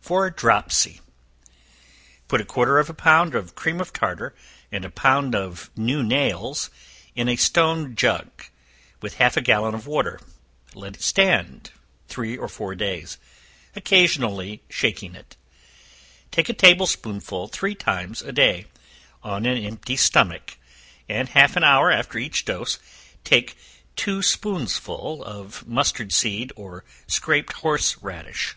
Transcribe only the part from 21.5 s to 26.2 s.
an hour after each dose, take two spoonsful of mustard